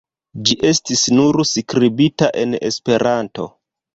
Ĝi 0.47 0.53
estis 0.69 1.03
nur 1.17 1.37
skribita 1.49 2.31
en 2.45 2.57
Esperanto. 2.71 3.49